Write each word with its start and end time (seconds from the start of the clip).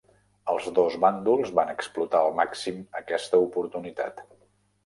Els 0.53 0.69
dos 0.79 0.95
bàndols 1.03 1.51
van 1.59 1.69
explotar 1.75 2.21
al 2.29 2.33
màxim 2.41 2.81
aquesta 3.03 3.43
oportunitat. 3.45 4.27